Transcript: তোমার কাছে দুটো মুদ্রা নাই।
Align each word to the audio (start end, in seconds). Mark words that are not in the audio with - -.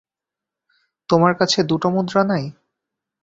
তোমার 1.09 1.33
কাছে 1.35 1.59
দুটো 1.63 1.87
মুদ্রা 1.89 2.21
নাই। 2.23 2.43